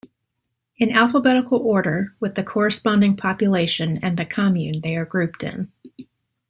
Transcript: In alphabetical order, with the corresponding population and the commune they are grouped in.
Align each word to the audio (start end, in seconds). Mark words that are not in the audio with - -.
In 0.77 0.89
alphabetical 0.93 1.59
order, 1.59 2.15
with 2.19 2.33
the 2.33 2.41
corresponding 2.41 3.15
population 3.15 3.99
and 4.01 4.17
the 4.17 4.25
commune 4.25 4.81
they 4.81 4.95
are 4.97 5.05
grouped 5.05 5.43
in. 5.43 5.71